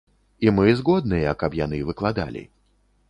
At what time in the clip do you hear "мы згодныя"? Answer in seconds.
0.59-1.35